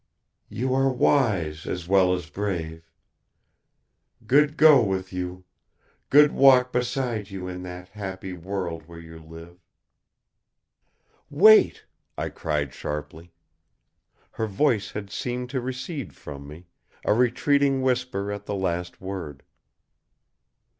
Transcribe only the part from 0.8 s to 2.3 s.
wise as well as